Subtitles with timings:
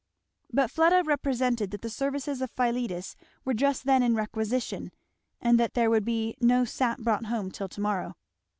[0.51, 3.15] But Fleda represented that the services of Philetus
[3.45, 4.91] were just then in requisition,
[5.39, 8.15] and that there would be no sap brought home till to morrow.